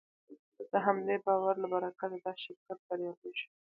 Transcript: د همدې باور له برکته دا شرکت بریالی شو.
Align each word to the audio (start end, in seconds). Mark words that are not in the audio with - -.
د 0.71 0.73
همدې 0.85 1.15
باور 1.25 1.55
له 1.63 1.67
برکته 1.73 2.17
دا 2.25 2.33
شرکت 2.43 2.79
بریالی 2.87 3.31
شو. 3.39 3.49